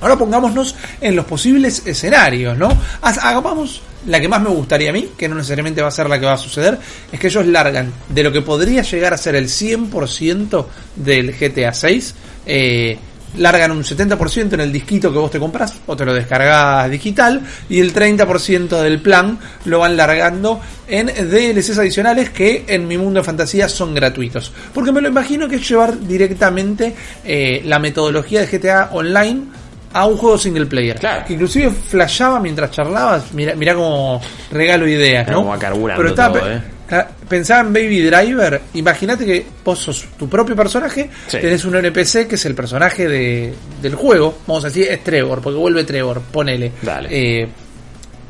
Ahora 0.00 0.16
pongámonos 0.16 0.74
en 1.00 1.14
los 1.14 1.26
posibles 1.26 1.86
escenarios, 1.86 2.56
¿no? 2.56 2.68
Hagamos 3.02 3.82
la 4.06 4.20
que 4.20 4.28
más 4.28 4.40
me 4.40 4.48
gustaría 4.48 4.90
a 4.90 4.92
mí, 4.92 5.10
que 5.16 5.28
no 5.28 5.34
necesariamente 5.34 5.82
va 5.82 5.88
a 5.88 5.92
ser 5.92 6.08
la 6.08 6.18
que 6.18 6.26
va 6.26 6.32
a 6.32 6.38
suceder, 6.38 6.78
es 7.12 7.20
que 7.20 7.26
ellos 7.26 7.46
largan 7.46 7.92
de 8.08 8.22
lo 8.22 8.32
que 8.32 8.40
podría 8.40 8.82
llegar 8.82 9.12
a 9.12 9.18
ser 9.18 9.34
el 9.34 9.46
100% 9.46 10.66
del 10.96 11.32
GTA 11.32 11.74
6, 11.74 12.14
eh, 12.46 12.98
largan 13.38 13.70
un 13.70 13.82
70% 13.82 14.54
en 14.54 14.60
el 14.60 14.72
disquito 14.72 15.12
que 15.12 15.18
vos 15.18 15.30
te 15.30 15.38
compras 15.38 15.74
o 15.86 15.96
te 15.96 16.04
lo 16.04 16.12
descargas 16.14 16.90
digital 16.90 17.40
y 17.68 17.80
el 17.80 17.94
30% 17.94 18.80
del 18.80 19.00
plan 19.00 19.38
lo 19.64 19.80
van 19.80 19.96
largando 19.96 20.60
en 20.88 21.06
DLCs 21.06 21.78
adicionales 21.78 22.30
que 22.30 22.64
en 22.66 22.88
mi 22.88 22.98
mundo 22.98 23.20
de 23.20 23.24
fantasía 23.24 23.68
son 23.68 23.94
gratuitos. 23.94 24.52
Porque 24.74 24.92
me 24.92 25.00
lo 25.00 25.08
imagino 25.08 25.48
que 25.48 25.56
es 25.56 25.68
llevar 25.68 25.98
directamente 25.98 26.94
eh, 27.24 27.62
la 27.64 27.78
metodología 27.78 28.40
de 28.40 28.46
GTA 28.46 28.90
Online 28.92 29.42
a 29.92 30.06
un 30.06 30.16
juego 30.16 30.38
single 30.38 30.66
player. 30.66 30.98
Claro. 30.98 31.24
Que 31.26 31.34
inclusive 31.34 31.70
flashaba 31.70 32.40
mientras 32.40 32.70
charlabas, 32.70 33.32
mira, 33.32 33.54
mira 33.54 33.74
como 33.74 34.20
regalo 34.50 34.86
ideas, 34.86 35.28
¿no? 35.28 35.36
Como 35.36 35.52
Pero 35.58 36.08
estaba 36.08 36.38
todo, 36.38 36.50
¿eh? 36.50 36.62
Pensaba 37.28 37.60
en 37.60 37.72
Baby 37.72 38.02
Driver, 38.02 38.60
imagínate 38.74 39.24
que 39.24 39.46
vos 39.64 39.78
sos 39.78 40.06
tu 40.18 40.28
propio 40.28 40.56
personaje, 40.56 41.08
Sí. 41.28 41.38
tenés 41.40 41.64
un 41.64 41.76
NPC 41.76 42.26
que 42.26 42.34
es 42.34 42.44
el 42.46 42.54
personaje 42.54 43.06
de, 43.08 43.54
del 43.80 43.94
juego, 43.94 44.38
vamos 44.46 44.64
a 44.64 44.68
decir, 44.68 44.88
es 44.90 45.04
Trevor, 45.04 45.40
porque 45.40 45.58
vuelve 45.58 45.84
Trevor, 45.84 46.20
ponele. 46.20 46.72
Dale. 46.82 47.08
Eh, 47.10 47.48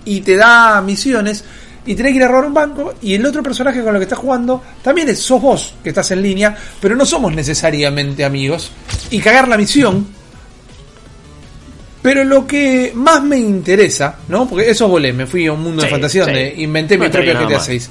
y 0.04 0.20
te 0.20 0.36
da 0.36 0.80
misiones 0.82 1.42
y 1.86 1.94
tenés 1.94 2.12
que 2.12 2.16
ir 2.18 2.24
a 2.24 2.28
robar 2.28 2.44
un 2.44 2.54
banco 2.54 2.94
y 3.00 3.14
el 3.14 3.24
otro 3.24 3.42
personaje 3.42 3.82
con 3.82 3.94
el 3.94 4.00
que 4.00 4.04
estás 4.04 4.18
jugando 4.18 4.62
también 4.82 5.08
es, 5.08 5.18
sos 5.20 5.40
vos 5.40 5.74
que 5.82 5.88
estás 5.88 6.10
en 6.10 6.22
línea, 6.22 6.54
pero 6.80 6.94
no 6.94 7.06
somos 7.06 7.34
necesariamente 7.34 8.24
amigos. 8.24 8.70
Y 9.10 9.20
cagar 9.20 9.48
la 9.48 9.56
misión. 9.56 10.06
Pero 12.02 12.24
lo 12.24 12.46
que 12.46 12.92
más 12.94 13.22
me 13.22 13.36
interesa, 13.36 14.16
¿no? 14.28 14.48
Porque 14.48 14.70
eso 14.70 14.88
volé, 14.88 15.12
me 15.12 15.26
fui 15.26 15.46
a 15.46 15.52
un 15.52 15.62
mundo 15.62 15.82
de 15.82 15.88
Sí, 15.88 15.92
fantasía 15.92 16.24
sí. 16.24 16.30
donde 16.30 16.54
inventé 16.56 16.96
No 16.96 17.04
mi 17.04 17.10
nada 17.10 17.24
GTA 17.44 17.50
más. 17.56 17.64
6. 17.66 17.90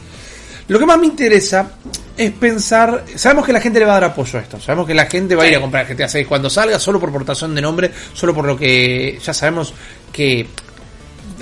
Lo 0.69 0.79
que 0.79 0.85
más 0.85 0.97
me 0.97 1.07
interesa 1.07 1.71
es 2.15 2.31
pensar, 2.31 3.05
sabemos 3.15 3.45
que 3.45 3.51
la 3.53 3.59
gente 3.59 3.79
le 3.79 3.85
va 3.85 3.93
a 3.93 3.95
dar 3.95 4.11
apoyo 4.11 4.39
a 4.39 4.41
esto, 4.41 4.59
sabemos 4.59 4.85
que 4.85 4.93
la 4.93 5.07
gente 5.07 5.35
va 5.35 5.43
a 5.43 5.47
ir 5.47 5.55
a 5.55 5.61
comprar 5.61 5.87
GTA 5.87 6.07
6 6.07 6.27
cuando 6.27 6.49
salga, 6.49 6.79
solo 6.79 6.99
por 6.99 7.11
portación 7.11 7.55
de 7.55 7.61
nombre, 7.61 7.91
solo 8.13 8.33
por 8.35 8.45
lo 8.45 8.55
que 8.55 9.19
ya 9.23 9.33
sabemos 9.33 9.73
que 10.11 10.47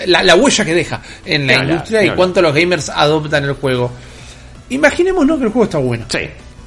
la, 0.06 0.24
la 0.24 0.36
huella 0.36 0.64
que 0.64 0.74
deja 0.74 1.02
en 1.26 1.46
la 1.46 1.56
industria 1.56 2.04
y 2.06 2.12
cuánto 2.12 2.42
los 2.42 2.54
gamers 2.54 2.90
adoptan 2.90 3.44
el 3.44 3.54
juego. 3.54 3.92
Imaginémonos 4.70 5.38
que 5.38 5.46
el 5.46 5.52
juego 5.52 5.66
está 5.66 5.78
bueno. 5.78 6.06
Sí. 6.10 6.20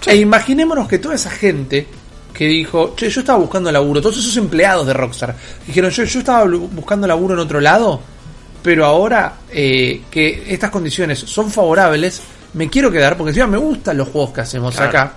E 0.07 0.17
imaginémonos 0.17 0.89
que 0.89 0.99
toda 0.99 1.15
esa 1.15 1.31
gente 1.31 1.87
que 2.33 2.47
dijo, 2.47 2.95
che, 2.97 3.09
yo 3.11 3.21
estaba 3.21 3.39
buscando 3.39 3.71
laburo, 3.71 4.01
todos 4.01 4.19
esos 4.19 4.37
empleados 4.37 4.87
de 4.87 4.93
Rockstar, 4.93 5.35
dijeron, 5.67 5.91
yo, 5.91 6.05
yo 6.05 6.19
estaba 6.19 6.45
buscando 6.45 7.07
laburo 7.07 7.35
en 7.35 7.41
otro 7.41 7.61
lado, 7.61 8.01
pero 8.63 8.87
ahora 8.87 9.35
eh, 9.51 10.03
que 10.11 10.45
estas 10.49 10.71
condiciones 10.71 11.19
son 11.19 11.51
favorables, 11.51 12.21
me 12.55 12.69
quiero 12.69 12.91
quedar 12.91 13.17
porque 13.17 13.31
encima 13.31 13.47
me 13.47 13.59
gustan 13.59 13.97
los 13.97 14.09
juegos 14.09 14.31
que 14.33 14.41
hacemos 14.41 14.75
Claro. 14.75 14.91
acá. 14.91 15.15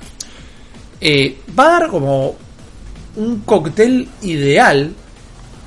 Eh, 1.01 1.37
va 1.57 1.65
a 1.67 1.79
dar 1.79 1.87
como 1.89 2.35
un 3.15 3.41
cóctel 3.41 4.07
ideal 4.21 4.91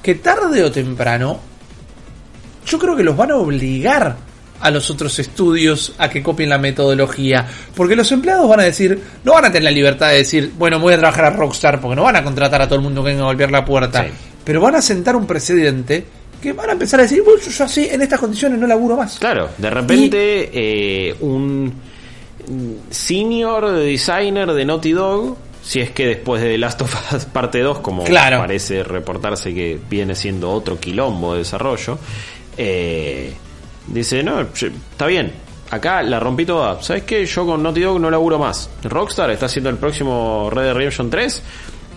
que 0.03 0.15
tarde 0.17 0.63
o 0.65 0.71
temprano 0.71 1.41
yo 2.67 2.79
creo 2.79 2.97
que 2.97 3.05
los 3.05 3.17
van 3.17 3.31
a 3.31 3.37
obligar 3.37 4.17
a 4.61 4.71
los 4.71 4.91
otros 4.91 5.19
estudios 5.19 5.95
a 5.99 6.09
que 6.09 6.23
copien 6.23 6.49
la 6.49 6.59
metodología. 6.59 7.47
Porque 7.75 7.95
los 7.95 8.11
empleados 8.11 8.49
van 8.49 8.61
a 8.61 8.65
decir, 8.65 9.01
no 9.23 9.35
van 9.35 9.45
a 9.45 9.49
tener 9.49 9.65
la 9.65 9.71
libertad 9.71 10.09
de 10.09 10.17
decir, 10.17 10.53
bueno, 10.59 10.81
voy 10.81 10.95
a 10.95 10.99
trabajar 10.99 11.27
a 11.27 11.31
Rockstar, 11.31 11.81
porque 11.81 11.95
no 11.95 12.03
van 12.03 12.17
a 12.17 12.25
contratar 12.25 12.63
a 12.63 12.67
todo 12.67 12.77
el 12.77 12.83
mundo 12.83 13.05
que 13.05 13.11
venga 13.11 13.23
a 13.23 13.27
golpear 13.27 13.51
la 13.51 13.65
puerta. 13.65 14.05
Sí. 14.05 14.11
Pero 14.45 14.61
van 14.61 14.75
a 14.77 14.83
sentar 14.83 15.15
un 15.15 15.27
precedente 15.27 16.07
que 16.47 16.53
van 16.53 16.69
a 16.71 16.73
empezar 16.75 17.01
a 17.01 17.03
decir, 17.03 17.23
bueno, 17.25 17.41
yo, 17.41 17.65
así, 17.65 17.89
en 17.91 18.03
estas 18.03 18.21
condiciones 18.21 18.59
no 18.59 18.67
laburo 18.69 18.97
más. 18.97 19.19
Claro, 19.19 19.49
de 19.59 19.69
repente 19.71 20.51
eh, 20.53 21.15
un 21.21 21.73
senior 22.91 23.71
designer 23.73 24.53
de 24.53 24.65
Naughty 24.65 24.93
Dog, 24.93 25.37
si 25.63 25.81
es 25.81 25.91
que 25.91 26.07
después 26.07 26.41
de 26.43 26.51
The 26.51 26.59
Last 26.59 26.83
of 26.83 27.13
Us 27.13 27.25
parte 27.33 27.61
2, 27.61 27.81
como 27.81 28.05
Claro. 28.05 28.39
parece 28.39 28.83
reportarse 28.85 29.53
que 29.53 29.79
viene 29.91 30.15
siendo 30.15 30.51
otro 30.53 30.79
quilombo 30.79 31.33
de 31.33 31.41
desarrollo, 31.41 31.99
eh, 32.57 33.35
dice, 33.89 34.23
no, 34.23 34.41
está 34.43 35.07
bien, 35.07 35.33
acá 35.71 36.03
la 36.03 36.21
rompí 36.21 36.47
toda, 36.47 36.81
¿sabes 36.83 37.03
qué? 37.03 37.27
Yo 37.27 37.45
con 37.45 37.63
Naughty 37.63 37.81
Dog 37.81 37.99
no 38.01 38.11
laburo 38.11 38.39
más. 38.39 38.71
Rockstar 38.85 39.31
está 39.31 39.47
haciendo 39.47 39.71
el 39.71 39.77
próximo 39.79 40.49
Red 40.51 40.63
Dead 40.63 40.75
Redemption 40.75 41.11
3. 41.11 41.43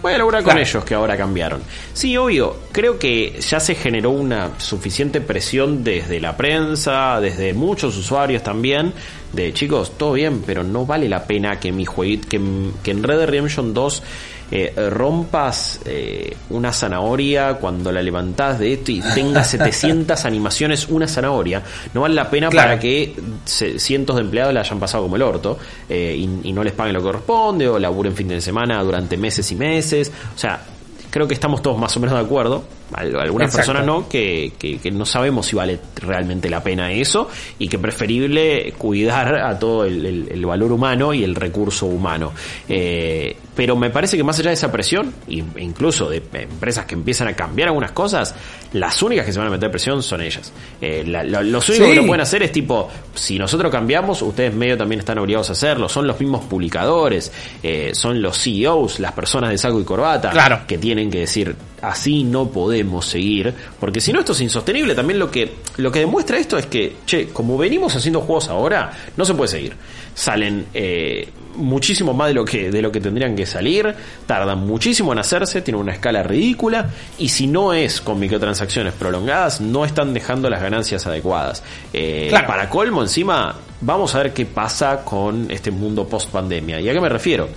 Voy 0.02 0.14
a 0.14 0.18
laburar 0.18 0.44
con 0.44 0.58
ellos 0.58 0.86
que 0.86 0.94
ahora 0.94 1.18
cambiaron. 1.18 1.62
Sí, 1.94 2.16
obvio, 2.16 2.56
creo 2.72 2.98
que 2.98 3.40
ya 3.42 3.60
se 3.60 3.76
generó 3.76 4.12
una 4.12 4.58
suficiente 4.58 5.20
presión 5.20 5.84
desde 5.84 6.22
la 6.22 6.38
prensa, 6.38 7.20
desde 7.20 7.54
muchos 7.54 7.98
usuarios 7.98 8.42
también, 8.42 8.94
de 9.34 9.54
chicos, 9.54 9.98
todo 9.98 10.14
bien, 10.14 10.42
pero 10.46 10.64
no 10.64 10.86
vale 10.86 11.10
la 11.10 11.26
pena 11.26 11.60
que 11.60 11.74
mi 11.74 11.84
jueguito, 11.84 12.30
que, 12.30 12.40
que 12.82 12.92
en 12.92 13.04
Red 13.04 13.18
Dead 13.18 13.28
Redemption 13.28 13.74
2 13.74 14.04
eh, 14.52 14.74
rompas 14.90 15.80
eh, 15.86 16.36
una 16.50 16.74
zanahoria 16.74 17.56
cuando 17.56 17.92
la 17.92 18.02
levantás 18.02 18.60
de 18.60 18.74
esto 18.74 18.92
y 18.92 19.02
tenga 19.02 19.44
700 19.44 20.26
animaciones 20.26 20.88
una 20.90 21.08
zanahoria. 21.08 21.62
No 21.94 22.02
vale 22.02 22.16
la 22.16 22.30
pena 22.30 22.50
Claro. 22.50 22.70
para 22.70 22.80
que 22.80 23.16
se- 23.46 23.80
cientos 23.80 24.16
de 24.16 24.24
empleados 24.24 24.54
la 24.54 24.62
hayan 24.62 24.80
pasado 24.80 25.04
como 25.04 25.16
el 25.16 25.22
orto 25.22 25.58
eh, 25.88 26.16
y, 26.18 26.50
y 26.50 26.54
no 26.54 26.64
les 26.64 26.74
paguen 26.74 26.94
lo 26.94 27.00
que 27.02 27.06
corresponde 27.06 27.68
o 27.68 27.78
laburen 27.80 28.16
fin 28.16 28.28
de 28.28 28.42
semana 28.42 28.82
durante 28.84 29.18
meses 29.18 29.52
y 29.52 29.56
meses. 29.56 30.12
O 30.36 30.38
sea, 30.40 30.62
creo 31.10 31.28
que 31.28 31.34
estamos 31.34 31.62
todos 31.62 31.78
más 31.78 31.96
o 31.96 32.00
menos 32.00 32.16
de 32.16 32.22
acuerdo. 32.26 32.64
Al- 32.94 33.16
Algunas 33.20 33.50
Exacto. 33.50 33.74
personas 33.74 33.86
no, 33.86 34.10
que, 34.10 34.54
que- 34.58 34.80
que 34.80 34.92
no 34.92 35.06
sabemos 35.06 35.46
si 35.46 35.56
vale 35.56 35.80
realmente 35.98 36.50
la 36.50 36.64
pena 36.64 36.92
eso 36.92 37.30
y 37.60 37.68
que 37.68 37.78
preferible 37.78 38.74
cuidar 38.78 39.36
a 39.36 39.58
todo 39.60 39.86
el, 39.86 40.06
el- 40.06 40.28
el 40.32 40.46
valor 40.46 40.72
humano 40.72 41.14
y 41.14 41.24
el 41.24 41.36
recurso 41.36 41.86
humano. 41.86 42.32
Eh, 42.68 43.36
pero 43.56 43.76
me 43.76 43.90
parece 43.90 44.16
que 44.16 44.24
más 44.24 44.40
allá 44.40 44.50
de 44.50 44.54
esa 44.54 44.72
presión, 44.72 45.14
e 45.28 45.44
incluso 45.60 46.10
de 46.10 46.24
empresas 46.34 46.86
que 46.86 46.96
empiezan 46.96 47.28
a 47.28 47.34
cambiar 47.36 47.68
algunas 47.68 47.92
cosas, 47.92 48.34
las 48.74 49.02
únicas 49.04 49.26
que 49.26 49.34
se 49.34 49.40
van 49.40 49.50
a 49.50 49.52
meter 49.52 49.70
presión 49.70 50.02
son 50.02 50.22
ellas. 50.22 50.54
Eh, 50.80 51.04
la- 51.06 51.24
lo- 51.24 51.44
los 51.44 51.68
únicos 51.70 51.88
Sí. 51.88 51.94
que 51.94 52.00
lo 52.02 52.08
pueden 52.08 52.22
hacer 52.22 52.42
es 52.44 52.52
tipo, 52.54 52.90
si 53.14 53.38
nosotros 53.38 53.70
cambiamos, 53.72 54.22
ustedes 54.22 54.54
medio 54.54 54.78
también 54.78 55.00
están 55.00 55.18
obligados 55.20 55.50
a 55.50 55.54
hacerlo. 55.54 55.90
Son 55.90 56.08
los 56.08 56.20
mismos 56.20 56.46
publicadores, 56.46 57.32
eh, 57.62 57.92
son 57.94 58.22
los 58.22 58.38
CEOs, 58.40 59.00
las 59.00 59.12
personas 59.12 59.50
de 59.50 59.58
saco 59.58 59.82
y 59.82 59.84
corbata, 59.84 60.30
Claro. 60.30 60.62
que 60.66 60.78
tienen 60.78 61.12
que 61.12 61.20
decir, 61.20 61.54
así 61.82 62.24
no 62.24 62.50
podemos 62.50 63.06
seguir, 63.06 63.54
porque 63.80 64.02
si 64.02 64.12
no 64.14 64.20
esto 64.20 64.32
es 64.34 64.42
insostenible. 64.42 64.96
También 64.96 65.20
lo 65.20 65.30
que, 65.30 65.52
lo 65.78 65.92
que 65.92 66.00
demuestra 66.00 66.38
esto 66.38 66.58
es 66.58 66.66
que, 66.68 66.98
che, 67.06 67.30
como 67.30 67.58
venimos 67.58 67.96
haciendo 67.96 68.22
juegos 68.22 68.50
ahora, 68.50 68.92
no 69.16 69.26
se 69.26 69.34
puede 69.34 69.50
seguir. 69.50 69.76
Salen 70.14 70.66
eh, 70.74 71.30
muchísimo 71.56 72.14
más 72.14 72.30
de 72.30 72.34
lo 72.34 72.46
que 72.46 72.72
de 72.72 72.82
lo 72.82 72.92
que 72.92 73.00
tendrían 73.00 73.36
que 73.36 73.46
salir, 73.46 73.94
tardan 74.26 74.66
muchísimo 74.66 75.14
en 75.14 75.20
hacerse, 75.20 75.62
tienen 75.62 75.82
una 75.82 75.94
escala 75.94 76.24
ridícula 76.24 76.90
y 77.18 77.30
si 77.30 77.48
no 77.48 77.74
es 77.74 78.02
con 78.02 78.20
microtransacciones 78.20 78.94
prolongadas, 78.94 79.62
no 79.62 79.86
están 79.86 80.14
dejando 80.14 80.50
las 80.50 80.62
ganancias 80.62 81.06
adecuadas. 81.08 81.64
Eh, 81.94 82.28
Claro. 82.30 82.48
Para 82.48 82.70
colmo, 82.70 83.02
encima, 83.02 83.56
vamos 83.82 84.14
a 84.16 84.20
ver 84.20 84.34
qué 84.34 84.46
pasa 84.46 85.04
con 85.04 85.50
este 85.50 85.72
mundo 85.72 86.08
post 86.08 86.30
pandemia. 86.32 86.80
¿Y 86.80 86.90
a 86.90 86.94
qué 86.94 87.02
me 87.02 87.10
refiero? 87.10 87.48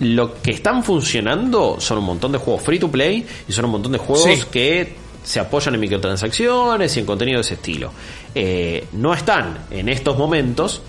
Lo 0.00 0.40
que 0.42 0.50
están 0.52 0.82
funcionando 0.84 1.76
son 1.80 1.98
un 1.98 2.04
montón 2.04 2.32
de 2.32 2.38
juegos 2.38 2.62
free 2.62 2.78
to 2.78 2.90
play 2.90 3.24
y 3.48 3.52
son 3.52 3.66
un 3.66 3.70
montón 3.72 3.92
de 3.92 3.98
juegos 3.98 4.24
Sí. 4.24 4.42
que 4.50 4.96
se 5.22 5.40
apoyan 5.40 5.74
en 5.74 5.80
microtransacciones 5.80 6.96
y 6.96 7.00
en 7.00 7.06
contenido 7.06 7.38
de 7.38 7.42
ese 7.42 7.54
estilo. 7.54 7.90
Eh, 8.34 8.86
no 8.92 9.14
están 9.14 9.66
en 9.70 9.88
estos 9.88 10.18
momentos, 10.18 10.82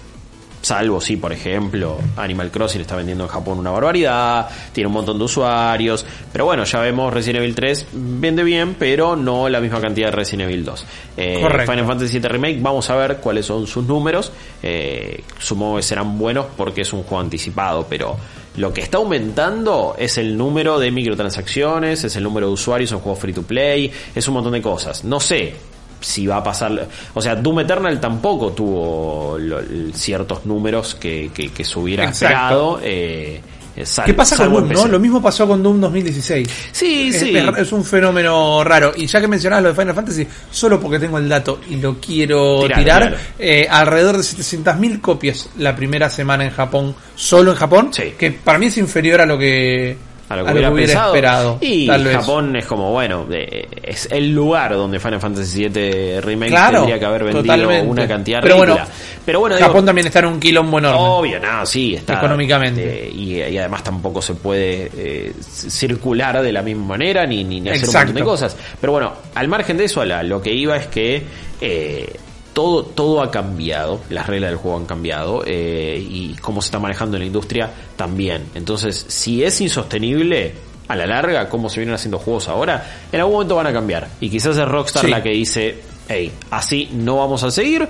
salvo 0.61 0.99
si, 0.99 1.15
por 1.15 1.31
ejemplo, 1.31 1.97
Animal 2.17 2.49
Crossing 2.51 2.81
está 2.81 2.95
vendiendo 2.97 3.23
en 3.23 3.29
Japón 3.29 3.59
una 3.59 3.69
barbaridad, 3.71 4.49
tiene 4.73 4.87
un 4.87 4.93
montón 4.93 5.17
de 5.19 5.23
usuarios, 5.23 6.05
pero 6.33 6.45
bueno, 6.45 6.63
ya 6.65 6.79
vemos 6.79 7.13
Resident 7.13 7.43
Evil 7.43 7.55
3 7.55 7.87
vende 7.93 8.43
bien, 8.43 8.75
pero 8.77 9.15
no 9.15 9.47
la 9.47 9.61
misma 9.61 9.79
cantidad 9.79 10.07
de 10.07 10.11
Resident 10.17 10.49
Evil 10.49 10.65
2. 10.65 10.85
Eh, 11.17 11.39
Correcto. 11.41 11.71
Final 11.71 11.85
Fantasy 11.85 12.19
VII 12.19 12.27
Remake, 12.27 12.57
vamos 12.59 12.89
a 12.89 12.95
ver 12.95 13.17
cuáles 13.17 13.45
son 13.45 13.67
sus 13.67 13.85
números, 13.85 14.31
eh, 14.63 15.23
supongo 15.39 15.77
que 15.77 15.83
serán 15.83 16.17
buenos 16.17 16.47
porque 16.57 16.81
es 16.81 16.91
un 16.91 17.03
juego 17.03 17.21
anticipado, 17.21 17.85
pero 17.87 18.17
lo 18.57 18.73
que 18.73 18.81
está 18.81 18.97
aumentando 18.97 19.95
es 19.97 20.17
el 20.17 20.37
número 20.37 20.79
de 20.79 20.91
microtransacciones, 20.91 22.03
es 22.03 22.15
el 22.15 22.23
número 22.23 22.47
de 22.47 22.53
usuarios 22.53 22.91
en 22.91 22.99
juegos 22.99 23.19
free 23.19 23.33
to 23.33 23.43
play, 23.43 23.91
es 24.13 24.27
un 24.27 24.33
montón 24.35 24.53
de 24.53 24.61
cosas. 24.61 25.03
No 25.03 25.19
sé 25.19 25.53
si 26.01 26.27
va 26.27 26.37
a 26.37 26.43
pasar. 26.43 26.87
O 27.15 27.21
sea, 27.21 27.35
Doom 27.35 27.61
Eternal 27.61 27.99
tampoco 27.99 28.51
tuvo 28.51 29.37
lo- 29.39 29.61
ciertos 29.93 30.45
números 30.45 30.93
que, 30.95 31.31
que, 31.33 31.51
que 31.51 31.63
se 31.65 31.79
hubiera 31.79 32.03
Exacto. 32.03 32.25
esperado. 32.25 32.79
Eh, 32.83 33.35
eh, 33.35 33.41
sal- 33.83 34.05
¿Qué 34.05 34.13
pasa 34.13 34.37
con 34.37 34.51
Doom, 34.53 34.69
no? 34.71 34.87
Lo 34.87 34.99
mismo 34.99 35.21
pasó 35.21 35.47
con 35.47 35.63
Doom 35.63 35.81
2016. 35.81 36.47
Sí, 36.71 37.09
Es- 37.09 37.19
sí. 37.19 37.35
Es, 37.35 37.57
es 37.57 37.71
un 37.71 37.83
fenómeno 37.83 38.63
raro. 38.63 38.93
Y 38.95 39.07
ya 39.07 39.19
que 39.19 39.27
mencionabas 39.27 39.63
lo 39.63 39.69
de 39.73 39.75
Final 39.75 39.95
Fantasy, 39.95 40.27
solo 40.51 40.79
porque 40.79 40.99
tengo 40.99 41.17
el 41.17 41.27
dato 41.27 41.59
y 41.69 41.77
lo 41.77 41.99
quiero 41.99 42.67
tirar, 42.73 43.17
eh, 43.39 43.67
alrededor 43.69 44.17
de 44.17 44.23
700.000 44.23 45.01
copias 45.01 45.49
la 45.57 45.75
primera 45.75 46.09
semana 46.09 46.45
en 46.45 46.51
Japón, 46.51 46.95
solo 47.15 47.51
en 47.51 47.57
Japón, 47.57 47.89
Sí. 47.91 48.13
que 48.17 48.31
para 48.31 48.59
mí 48.59 48.67
es 48.67 48.77
inferior 48.77 49.21
a 49.21 49.25
lo 49.25 49.37
que 49.37 49.97
a 50.27 50.35
lo 50.37 50.43
que 50.43 50.49
A 50.49 50.53
lo 50.53 50.57
hubiera, 50.57 50.67
que 50.69 50.73
hubiera 50.73 50.91
pensado. 50.93 51.13
esperado, 51.15 51.57
y 51.61 51.85
tal 51.87 52.03
vez. 52.03 52.15
Japón 52.17 52.55
es 52.55 52.65
como, 52.65 52.91
bueno, 52.91 53.27
eh, 53.31 53.67
es 53.83 54.07
el 54.11 54.31
lugar 54.33 54.73
donde 54.73 54.99
Final 54.99 55.19
Fantasy 55.21 55.67
VII 55.67 56.19
Remake 56.21 56.49
Claro, 56.51 56.77
tendría 56.79 56.99
que 56.99 57.05
haber 57.05 57.23
vendido 57.25 57.43
totalmente. 57.43 57.87
una 57.91 58.07
cantidad 58.07 58.41
Pero 58.41 58.57
bueno. 58.57 58.77
Pero 59.25 59.39
bueno, 59.39 59.55
digo, 59.55 59.67
Japón 59.67 59.85
también 59.85 60.07
está 60.07 60.19
en 60.19 60.25
un 60.25 60.39
quilombo 60.39 60.79
enorme. 60.79 60.99
Obvio, 60.99 61.39
no, 61.39 61.65
sí, 61.65 61.95
está. 61.95 62.15
Económicamente. 62.15 63.07
eh, 63.07 63.11
y, 63.11 63.35
y 63.41 63.57
además 63.57 63.83
tampoco 63.83 64.21
se 64.21 64.33
puede 64.35 64.89
eh, 64.97 65.33
circular 65.69 66.41
de 66.41 66.51
la 66.51 66.61
misma 66.61 66.85
manera 66.85 67.25
ni, 67.25 67.43
ni, 67.43 67.61
ni 67.61 67.69
hacer 67.69 67.87
un 67.89 67.93
montón 67.93 68.15
de 68.15 68.23
cosas. 68.23 68.55
Pero 68.79 68.93
bueno, 68.93 69.13
al 69.35 69.47
margen 69.47 69.77
de 69.77 69.85
eso, 69.85 70.03
la- 70.05 70.23
lo 70.23 70.41
que 70.41 70.53
iba 70.53 70.75
es 70.77 70.87
que 70.87 71.23
eh, 71.61 72.13
todo, 72.55 72.83
todo 72.83 73.21
ha 73.21 73.29
cambiado, 73.29 73.99
las 74.09 74.25
reglas 74.27 74.49
del 74.49 74.57
juego 74.57 74.77
han 74.77 74.85
cambiado 74.85 75.43
eh, 75.45 76.01
y 76.09 76.35
cómo 76.41 76.61
se 76.61 76.69
está 76.69 76.79
manejando 76.79 77.17
en 77.17 77.23
la 77.23 77.27
industria 77.27 77.69
también. 77.97 78.45
Entonces, 78.55 79.05
si 79.07 79.43
es 79.43 79.61
insostenible. 79.61 80.53
A 80.87 80.95
la 80.95 81.07
larga, 81.07 81.49
cómo 81.49 81.67
se 81.67 81.79
vienen 81.79 81.95
haciendo 81.95 82.19
juegos 82.19 82.47
ahora, 82.47 83.07
en 83.11 83.19
algún 83.19 83.33
momento 83.33 83.55
van 83.55 83.65
a 83.65 83.73
cambiar. 83.73 84.07
Y 84.21 84.29
quizás 84.29 84.55
es 84.55 84.67
Rockstar 84.67 85.03
Sí. 85.05 85.09
la 85.09 85.23
que 85.23 85.29
dice, 85.31 85.79
hey, 86.07 86.31
así 86.51 86.89
no 86.93 87.17
vamos 87.17 87.41
a 87.41 87.49
seguir. 87.49 87.89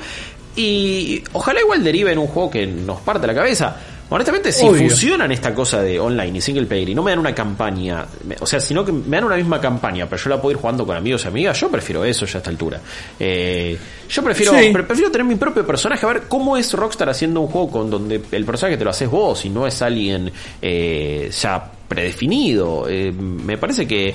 Y 0.55 1.21
ojalá 1.33 1.59
igual 1.59 1.83
derive 1.83 2.13
en 2.13 2.19
un 2.19 2.27
juego 2.27 2.49
que 2.49 2.65
nos 2.65 3.01
parte 3.01 3.27
la 3.27 3.35
cabeza. 3.35 3.75
Honestamente, 4.07 4.51
si 4.51 4.63
Obvio. 4.65 4.87
fusionan 4.89 5.31
esta 5.31 5.53
cosa 5.55 5.81
de 5.81 5.99
online 5.99 6.37
y 6.37 6.41
single 6.41 6.67
player 6.67 6.89
y 6.89 6.93
no 6.95 7.01
me 7.01 7.09
dan 7.11 7.19
una 7.19 7.33
campaña, 7.33 8.05
o 8.39 8.45
sea, 8.45 8.59
sino 8.59 8.85
que 8.85 8.91
me 8.91 9.17
dan 9.17 9.23
una 9.25 9.35
misma 9.35 9.59
campaña, 9.59 10.05
pero 10.07 10.21
yo 10.21 10.29
la 10.29 10.39
puedo 10.39 10.51
ir 10.55 10.61
jugando 10.61 10.85
con 10.85 10.95
amigos 10.95 11.25
y 11.25 11.27
amigas, 11.27 11.59
yo 11.59 11.69
prefiero 11.69 12.05
eso 12.05 12.25
ya 12.27 12.35
a 12.35 12.37
esta 12.37 12.49
altura. 12.51 12.79
Eh, 13.19 13.75
yo 14.07 14.23
prefiero, 14.23 14.51
Sí. 14.59 14.69
pre- 14.71 14.83
prefiero 14.83 15.09
tener 15.11 15.25
mi 15.25 15.35
propio 15.35 15.65
personaje, 15.65 16.05
a 16.05 16.09
ver 16.09 16.23
cómo 16.27 16.55
es 16.55 16.71
Rockstar 16.73 17.09
haciendo 17.09 17.41
un 17.41 17.47
juego 17.47 17.71
con 17.71 17.89
donde 17.89 18.21
el 18.31 18.45
personaje 18.45 18.77
te 18.77 18.83
lo 18.83 18.91
haces 18.91 19.09
vos 19.09 19.43
y 19.43 19.49
no 19.49 19.65
es 19.65 19.81
alguien 19.81 20.31
eh, 20.61 21.31
ya 21.41 21.71
predefinido. 21.87 22.85
Eh, 22.87 23.11
me 23.11 23.57
parece 23.57 23.87
que 23.87 24.13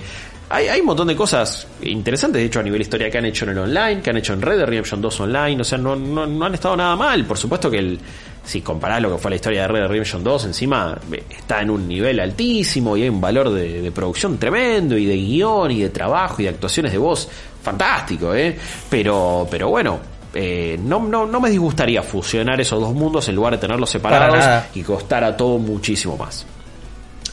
hay, 0.50 0.66
hay 0.68 0.80
un 0.80 0.86
montón 0.86 1.08
de 1.08 1.16
cosas 1.16 1.66
interesantes, 1.82 2.40
de 2.40 2.46
hecho, 2.46 2.60
a 2.60 2.62
nivel 2.62 2.80
historia 2.82 3.08
que 3.08 3.16
han 3.18 3.24
hecho 3.24 3.44
en 3.44 3.52
el 3.52 3.58
online, 3.58 4.02
que 4.02 4.10
han 4.10 4.16
hecho 4.16 4.32
en 4.34 4.42
Red 4.42 4.58
Dead 4.58 4.66
Redemption 4.66 5.00
2 5.00 5.20
online, 5.20 5.60
o 5.60 5.64
sea, 5.64 5.78
no, 5.78 5.96
no, 5.96 6.26
no 6.26 6.44
han 6.44 6.54
estado 6.54 6.76
nada 6.76 6.96
mal. 6.96 7.24
Por 7.24 7.38
supuesto 7.38 7.70
que 7.70 7.78
el, 7.78 7.98
si 8.44 8.60
comparás 8.60 9.00
lo 9.00 9.12
que 9.12 9.18
fue 9.18 9.30
la 9.30 9.36
historia 9.36 9.62
de 9.62 9.68
Red 9.68 9.80
Dead 9.80 9.88
Redemption 9.88 10.22
2, 10.24 10.44
encima 10.46 10.98
eh, 11.12 11.24
está 11.30 11.62
en 11.62 11.70
un 11.70 11.86
nivel 11.88 12.20
altísimo 12.20 12.96
y 12.96 13.04
hay 13.04 13.08
un 13.08 13.20
valor 13.20 13.50
de, 13.50 13.80
de 13.80 13.92
producción 13.92 14.38
tremendo 14.38 14.98
y 14.98 15.06
de 15.06 15.16
guion 15.16 15.70
y 15.70 15.80
de 15.82 15.90
trabajo 15.90 16.42
y 16.42 16.44
de 16.44 16.50
actuaciones 16.50 16.92
de 16.92 16.98
voz 16.98 17.28
fantástico, 17.62 18.34
¿eh? 18.34 18.58
Pero, 18.90 19.46
pero 19.50 19.68
bueno. 19.68 20.00
eh, 20.34 20.78
no, 20.82 21.00
no, 21.00 21.26
no 21.26 21.40
me 21.40 21.50
disgustaría 21.50 22.02
fusionar 22.02 22.60
esos 22.60 22.80
dos 22.80 22.94
mundos 22.94 23.28
en 23.28 23.34
lugar 23.36 23.52
de 23.54 23.58
tenerlos 23.58 23.90
separados 23.90 24.44
y 24.74 24.82
costara 24.82 25.36
todo 25.36 25.58
muchísimo 25.58 26.16
más. 26.16 26.46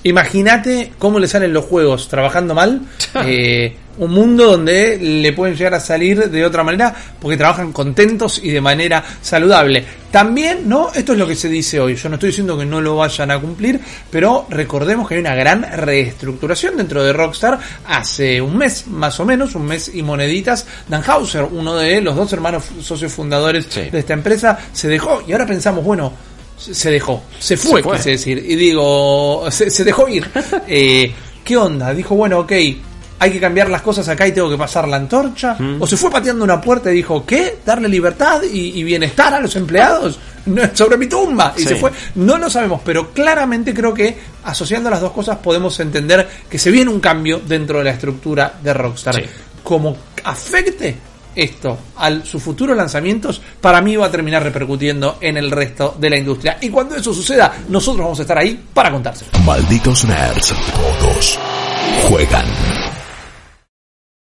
Imagínate 0.07 0.93
cómo 0.97 1.19
le 1.19 1.27
salen 1.27 1.53
los 1.53 1.65
juegos 1.65 2.07
trabajando 2.07 2.55
mal. 2.55 2.81
eh, 3.25 3.75
un 3.97 4.11
mundo 4.11 4.45
donde 4.51 4.97
le 4.99 5.33
pueden 5.33 5.55
llegar 5.55 5.73
a 5.73 5.79
salir 5.79 6.29
de 6.29 6.45
otra 6.45 6.63
manera 6.63 6.93
porque 7.19 7.35
trabajan 7.35 7.71
contentos 7.73 8.39
y 8.43 8.51
de 8.51 8.61
manera 8.61 9.03
saludable. 9.21 9.83
También, 10.11 10.69
¿no? 10.69 10.91
Esto 10.93 11.13
es 11.13 11.17
lo 11.17 11.27
que 11.27 11.35
se 11.35 11.49
dice 11.49 11.79
hoy. 11.79 11.95
Yo 11.95 12.07
no 12.07 12.15
estoy 12.15 12.27
diciendo 12.29 12.55
que 12.57 12.65
no 12.65 12.79
lo 12.79 12.95
vayan 12.95 13.31
a 13.31 13.39
cumplir, 13.39 13.79
pero 14.11 14.45
recordemos 14.51 15.07
que 15.07 15.15
hay 15.15 15.21
una 15.21 15.33
gran 15.33 15.63
reestructuración 15.63 16.77
dentro 16.77 17.03
de 17.03 17.11
Rockstar. 17.11 17.59
Hace 17.87 18.39
un 18.39 18.55
mes, 18.57 18.85
más 18.87 19.19
o 19.19 19.25
menos, 19.25 19.55
un 19.55 19.65
mes 19.65 19.91
y 19.93 20.03
moneditas, 20.03 20.67
Dan 20.87 21.01
Hauser, 21.05 21.43
uno 21.43 21.75
de 21.75 21.99
los 21.99 22.15
dos 22.15 22.31
hermanos 22.33 22.65
socios 22.81 23.11
fundadores 23.11 23.65
Sí. 23.67 23.89
de 23.91 23.99
esta 23.99 24.13
empresa, 24.13 24.59
se 24.73 24.87
dejó. 24.87 25.23
Y 25.27 25.31
ahora 25.31 25.47
pensamos, 25.47 25.83
bueno, 25.83 26.13
se 26.57 26.91
dejó, 26.91 27.23
se 27.39 27.55
fue, 27.57 27.81
Se 27.81 27.83
fue. 27.87 27.97
quise 27.97 28.09
decir. 28.11 28.43
Y 28.47 28.55
digo, 28.55 29.45
se, 29.51 29.69
se 29.69 29.83
dejó 29.83 30.07
ir. 30.07 30.27
Eh, 30.67 31.11
¿Qué 31.43 31.55
onda? 31.55 31.93
Dijo, 31.93 32.13
bueno, 32.15 32.39
ok, 32.39 32.51
hay 33.19 33.31
que 33.31 33.39
cambiar 33.39 33.69
las 33.69 33.81
cosas 33.81 34.07
acá 34.09 34.27
y 34.27 34.31
tengo 34.33 34.49
que 34.49 34.57
pasar 34.57 34.87
la 34.87 34.97
antorcha. 34.97 35.55
Mm. 35.57 35.81
O 35.81 35.87
se 35.87 35.95
fue 35.95 36.11
pateando 36.11 36.43
una 36.43 36.59
puerta 36.59 36.91
y 36.91 36.95
dijo, 36.95 37.25
¿qué? 37.25 37.59
¿Darle 37.65 37.87
libertad 37.87 38.41
y, 38.43 38.77
y 38.79 38.83
bienestar 38.83 39.33
a 39.33 39.39
los 39.39 39.55
empleados? 39.55 40.19
No, 40.45 40.61
sobre 40.73 40.97
mi 40.97 41.07
tumba. 41.07 41.53
Y 41.57 41.61
Sí. 41.61 41.67
se 41.69 41.75
fue. 41.77 41.91
No 42.15 42.37
lo 42.37 42.49
sabemos, 42.49 42.81
pero 42.83 43.11
claramente 43.13 43.73
creo 43.73 43.93
que 43.93 44.17
asociando 44.43 44.89
las 44.89 44.99
dos 45.01 45.11
cosas 45.13 45.37
podemos 45.37 45.79
entender 45.79 46.27
que 46.49 46.59
se 46.59 46.69
viene 46.71 46.91
un 46.91 46.99
cambio 46.99 47.39
dentro 47.45 47.77
de 47.79 47.85
la 47.85 47.91
estructura 47.91 48.53
de 48.61 48.73
Rockstar. 48.73 49.15
Sí. 49.15 49.21
Como 49.63 49.95
afecte 50.23 50.95
esto 51.37 51.77
a 51.95 52.11
sus 52.23 52.41
futuros 52.41 52.75
lanzamientos, 52.75 53.41
para 53.61 53.81
mí 53.81 53.95
va 53.95 54.07
a 54.07 54.11
terminar 54.11 54.43
repercutiendo 54.43 55.17
en 55.21 55.37
el 55.37 55.51
resto 55.51 55.95
de 55.99 56.09
la 56.09 56.17
industria. 56.17 56.57
Y 56.61 56.69
cuando 56.69 56.95
eso 56.95 57.13
suceda, 57.13 57.53
nosotros 57.69 58.03
vamos 58.03 58.19
a 58.19 58.23
estar 58.23 58.37
ahí 58.37 58.59
para 58.73 58.91
contárselo. 58.91 59.31
Malditos 59.45 60.05
nerds. 60.05 60.53
Todos 60.73 61.39
juegan. 62.09 62.76